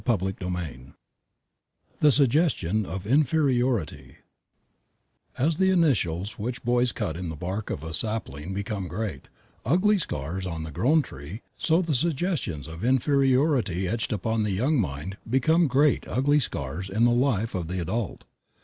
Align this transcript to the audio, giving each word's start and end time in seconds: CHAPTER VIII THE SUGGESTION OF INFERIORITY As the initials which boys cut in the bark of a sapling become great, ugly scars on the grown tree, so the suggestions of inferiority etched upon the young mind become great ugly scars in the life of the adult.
CHAPTER 0.03 0.33
VIII 0.49 0.93
THE 1.99 2.11
SUGGESTION 2.11 2.87
OF 2.87 3.05
INFERIORITY 3.05 4.15
As 5.37 5.57
the 5.57 5.69
initials 5.69 6.39
which 6.39 6.63
boys 6.63 6.91
cut 6.91 7.15
in 7.15 7.29
the 7.29 7.35
bark 7.35 7.69
of 7.69 7.83
a 7.83 7.93
sapling 7.93 8.51
become 8.51 8.87
great, 8.87 9.29
ugly 9.63 9.99
scars 9.99 10.47
on 10.47 10.63
the 10.63 10.71
grown 10.71 11.03
tree, 11.03 11.43
so 11.55 11.83
the 11.83 11.93
suggestions 11.93 12.67
of 12.67 12.83
inferiority 12.83 13.87
etched 13.87 14.11
upon 14.11 14.41
the 14.41 14.49
young 14.49 14.79
mind 14.81 15.17
become 15.29 15.67
great 15.67 16.07
ugly 16.07 16.39
scars 16.39 16.89
in 16.89 17.03
the 17.03 17.11
life 17.11 17.53
of 17.53 17.67
the 17.67 17.79
adult. 17.79 18.25